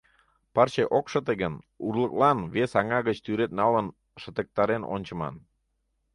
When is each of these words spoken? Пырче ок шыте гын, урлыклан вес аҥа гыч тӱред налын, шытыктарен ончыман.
Пырче 0.53 0.83
ок 0.97 1.05
шыте 1.11 1.33
гын, 1.41 1.53
урлыклан 1.85 2.39
вес 2.53 2.71
аҥа 2.79 2.99
гыч 3.07 3.17
тӱред 3.25 3.51
налын, 3.59 3.87
шытыктарен 4.21 4.83
ончыман. 4.93 5.35